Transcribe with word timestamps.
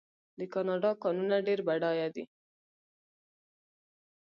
د 0.39 0.41
کاناډا 0.53 0.91
کانونه 1.03 1.37
ډیر 1.47 1.59
بډایه 1.67 2.07
دي. 2.15 2.23